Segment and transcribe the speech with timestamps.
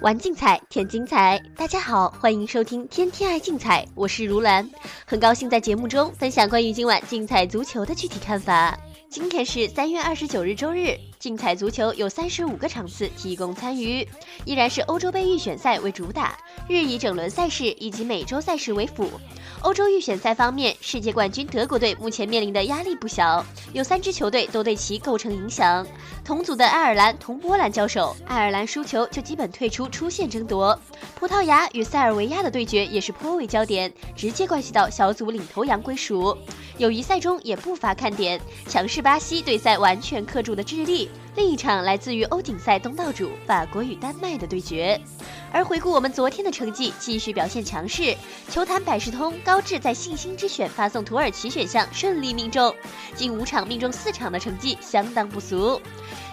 [0.00, 1.40] 玩竞彩，添精彩。
[1.56, 4.68] 大家好，欢迎收听《天天爱竞彩》，我是如兰，
[5.06, 8.76] 很高兴在节目中分享关于今晚竞彩足球的具体看法。
[9.08, 14.04] 今天是三月二十九日，周日，竞彩足球有三十五个场次提供参与，
[14.44, 16.36] 依然是欧洲杯预选赛为主打，
[16.68, 19.08] 日以整轮赛事以及美洲赛事为辅。
[19.60, 25.86] 欧洲预选赛方面，世界冠军德国队目前面临的压力不小，有三支球队都对其构成影响。
[26.24, 30.76] 同组的爱尔兰同波兰交手，爱尔兰输球就基本退出出线争夺。
[31.14, 36.36] 葡萄牙与塞尔维亚的对决也是颇为焦点，直接关系到小组领头羊归属。
[36.78, 41.08] 友谊赛中也不乏看点，强势巴西对赛完全克住的智利。
[41.34, 45.00] 另一场来自于欧锦赛东道主法国与丹麦的对决，
[45.50, 48.14] 而回顾我们昨天的成绩，继续表现强势。
[48.50, 52.74] 球坛百事通高智在信心之选发送土耳其选项顺利命中，
[53.16, 55.80] 近五场命中四场的成绩相当不俗。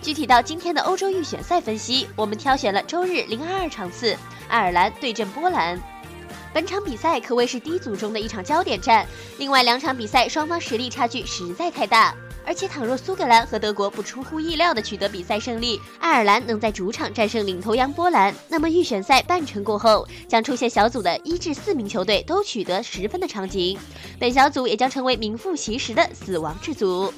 [0.00, 4.16] 具体到今天的欧洲预选赛分析，我们挑选了周日零二二场次，
[4.48, 5.78] 爱尔兰对阵波兰。
[6.54, 9.06] 本场比赛可谓是低组中的一场焦点战，
[9.36, 12.14] 另外两场比赛双方实力差距实在太大。
[12.46, 23.76] 而且，倘若苏格兰和德国不出乎意料的取得比赛胜利，爱尔兰能在主场战胜领头羊波兰，那么预选赛半程过后，将出现小组的一至四名球队都取得十分的场景，
[24.20, 27.12] 本小组也将成为名副其实的死亡之组。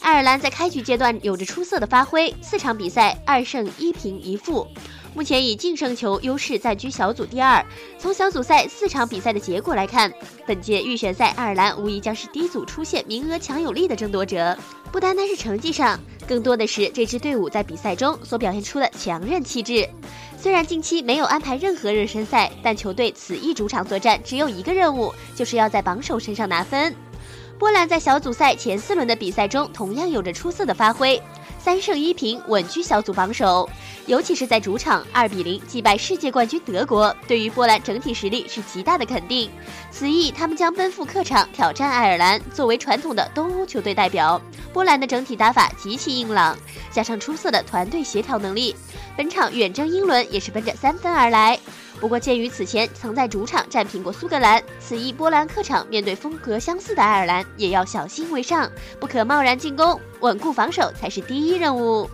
[0.00, 4.66] 爱尔兰在开局阶段有着出色的发挥，四场比赛二胜一平一负。
[5.14, 7.64] 目前以净胜球优势暂居小组第二。
[7.98, 10.12] 从小组赛四场比赛的结果来看，
[10.44, 14.56] 本届预选赛爱尔兰无疑将是低组出现名额强有力的争夺者。
[14.90, 19.88] 不单单是成绩上，更多的是这支队伍在比赛中所表现出的强韧气质。
[20.36, 26.94] 虽然近期没有安排任何热身赛，但球队此役主场作战只有一个任务，就是要在榜首身上拿分。
[27.56, 31.22] 波兰在小组赛前四轮的比赛中同样有着出色的发挥。
[31.64, 33.66] 三胜一平，稳居小组榜首。
[34.04, 39.50] 尤其是在主场二比零击败世界冠军德国，对于波兰整体实力是极大的肯定。
[39.90, 42.38] 此役他们将奔赴客场挑战爱尔兰。
[42.52, 44.38] 作为传统的东欧球队代表，
[44.74, 46.54] 波兰的整体打法极其硬朗，
[46.90, 48.76] 加上出色的团队协调能力，
[49.16, 51.58] 本场远征英伦也是奔着三分而来。
[52.00, 62.10] 不过，鉴于此前曾在主场战平过苏格兰，此役波兰客场面对风格相似的爱尔兰，也要小心为上，不可贸然进攻，稳固防守才是第一任务。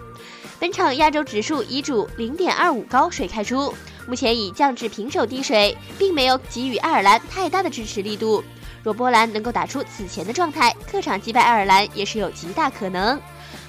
[0.60, 3.74] 本场亚洲指数以主零点二五高水开出，
[4.06, 8.44] 目前已降至平手低水，并没有给予爱尔兰太大的支持力度。
[8.84, 13.20] 若波兰能够打出此前的状态，客场击败爱尔兰也是有极大可能。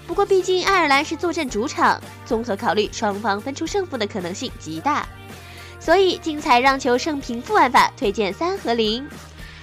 [0.05, 5.07] 不过，毕竟爱尔兰是坐镇主场，综合考虑，双方分出胜负的可能性极大。
[5.81, 9.06] 所以，竞彩让球胜平负玩法推荐三和零。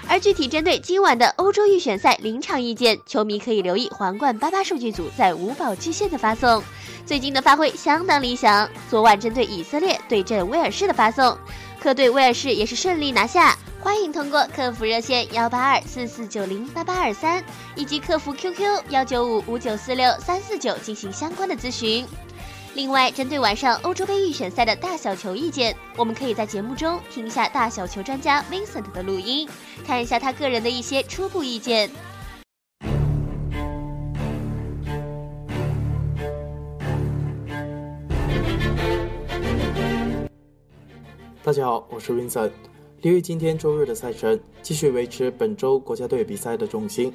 [0.08, 6.62] 而具体针对今晚的欧洲预选赛临场意见，球迷可以留意皇冠八八数据组在五宝巨献的发送，
[7.06, 8.68] 最近的发挥相当理想。
[8.90, 11.38] 昨晚针对以色列对阵威尔士的发送，
[11.78, 13.56] 客队威尔士也是顺利拿下。
[13.80, 17.44] 欢迎通过客服热线幺八二四四九零八八二三
[17.76, 22.04] 以及客服 QQ 幺九五五九四六三四九进行相关的咨询。
[22.74, 29.48] 另外，针对晚上欧洲杯预选赛的大小球意见，我们可以在节目中听一下大小球专家 Vincent 的录音，
[29.84, 31.90] 看一下他个人的一些初步意见。
[41.42, 42.52] 大家好，我是 Vincent。
[43.00, 47.12] 由于今天周日的赛程继续维持本周国家队比赛的重心，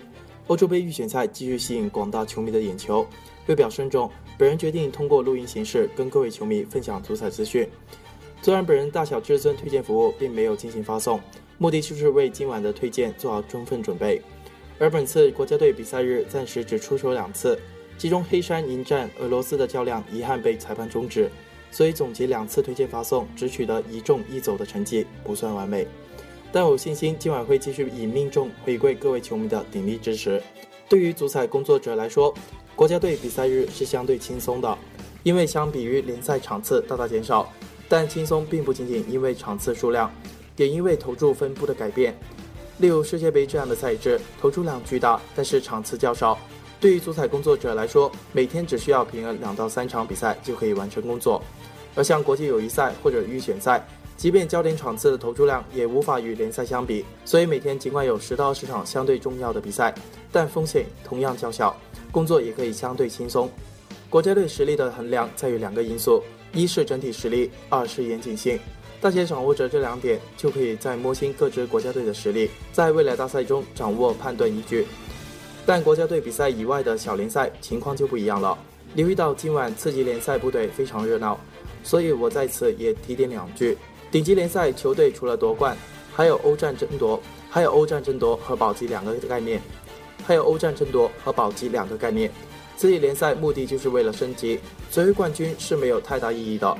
[0.47, 3.05] 欧洲杯预选赛继续吸引广大球迷的眼球。
[3.47, 7.67] 为表慎重，本人决定通过录音形式跟各位球迷分享足彩资讯。
[8.41, 11.19] 虽然本人大小至尊推荐服务并没有进行发送，
[11.57, 14.21] 目的就是为今晚的推荐做好充分准备。
[14.79, 17.57] 而本次国家队比赛日暂时只出手两次，
[17.97, 21.29] 其中黑山迎战俄罗斯的较量遗憾被裁判终止，
[21.71, 25.87] 所以总结两次推荐发送只取得一中一走的成绩，不算完美。
[26.53, 30.39] 但有信心今晚会继续以命中回馈各位球迷的鼎力支持。
[30.87, 32.31] 对于足彩工作者来说，
[32.75, 34.77] 国家队比赛日是相对轻松的，
[35.23, 37.51] 因为相比于联赛场次大大减少。
[37.89, 40.13] 但轻松并不仅仅因为场次数量，
[40.55, 42.15] 也因为投注分布的改变。
[42.77, 46.37] 例如世界杯这样的赛制，投注量巨大，但是场次较少。
[46.79, 51.41] 对于足彩工作者来说，每天只需要平衡两到三场比赛就可以完成工作。
[51.95, 53.83] 而像国际友谊赛或者预选赛，
[54.15, 57.05] 即便焦点场次的投注量也无法与联赛相比。
[57.25, 59.93] 所以每天尽管有十到二十场相对重要的比赛，
[60.31, 61.75] 但风险同样较小。
[62.11, 63.49] 工作也可以相对轻松。
[64.09, 66.21] 国家队实力的衡量在于两个因素：
[66.53, 68.59] 一是整体实力，二是严谨性。
[69.01, 74.85] 大家掌握着这两点，就可以在摸清各支国家队的实力，在未来大赛中掌握判断依据。
[75.65, 78.57] 但国家队比赛以外的小联赛情况就不一样了。
[78.93, 81.39] 留意到今晚次级联赛部队非常热闹，
[81.83, 83.75] 所以我在此也提点两句：
[84.13, 85.75] 顶级联赛球队除了夺冠，
[86.13, 87.19] 还有欧战争夺，
[87.49, 89.59] 还有欧战争夺和保级两个概念，
[90.23, 92.31] 还有欧战争夺和保级两个概念。
[92.77, 94.59] 次级联赛目的就是为了升级，
[94.91, 96.77] 所谓冠军是没有太大意义的，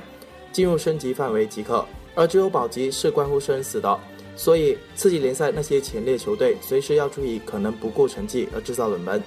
[0.51, 1.83] 进入升级范围即可，
[2.13, 4.00] 而只有保级是关乎生死的。
[4.35, 9.19] 所以，次级联赛那些前列球队随时要注意可能不顾成绩而制造冷门。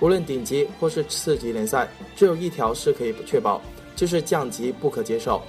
[0.00, 3.62] 无论顶级或是次级联赛，只有一条是可以确保，
[3.94, 5.40] 就是降级不可接受。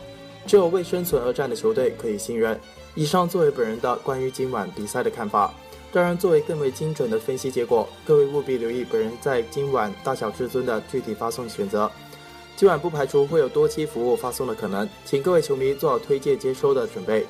[0.45, 2.59] 只有为生存而战的球队可以信任。
[2.93, 5.53] 以上作为本人的关于今晚比赛的看法。
[5.91, 11.89] 当然，作为更为精准的分析结果，各位务必留意本人在今晚大小至尊的具体发送选择。
[12.57, 17.25] 今晚不排除会有多期服务发送的可能，请各位球迷做好推荐接收的准备。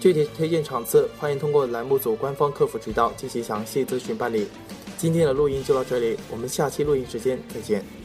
[0.00, 4.48] 具体推荐场次，欢迎通过栏目组官方客服渠道进行详细咨询办理。
[4.98, 8.01] 今天的录音就到这里，我们下期录音时间再见。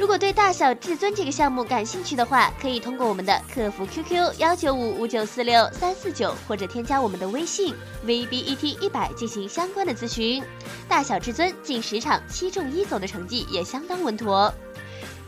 [0.00, 7.74] 如果对大小至尊这个项目感兴趣的话，可以通过我们的客服 QQ 幺九五五九四六三四九，或者添加我们的微信
[8.06, 10.42] VBET 一百进行相关的咨询。
[10.88, 14.50] 大小至尊近十场七中一走的成绩也相当稳妥。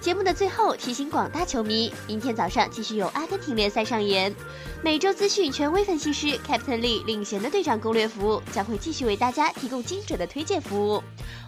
[0.01, 4.35] 节目的最后提醒广大球迷，明天早上继续有阿根廷联赛上演。
[4.83, 11.03] 每周资讯权威分析师 Captain Lee 领衔的队长攻略服务将会继续为大家提供精准的推荐服务。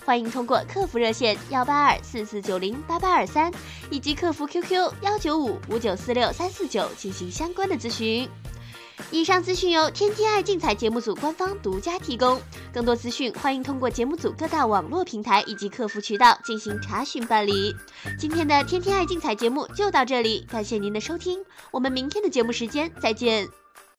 [0.04, 3.50] 欢迎通过客服热线幺八二四四九零八八二三
[3.90, 8.28] 以及客服 QQ 幺九五五九四六三四九进行相关的咨询。
[9.10, 12.40] 以上资讯由天天爱竞彩节目组官方独家提供，
[12.72, 17.74] 更多资讯欢迎通过节目组各大网络平台以及客服渠道进行查询办理。
[18.18, 23.63] 今天的天天爱竞彩节目就到这里，感谢您的收听，我们明天的节目时间再见。